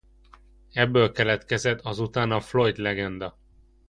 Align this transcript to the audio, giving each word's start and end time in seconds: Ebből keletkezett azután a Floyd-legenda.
Ebből 0.73 1.11
keletkezett 1.11 1.81
azután 1.81 2.31
a 2.31 2.41
Floyd-legenda. 2.41 3.37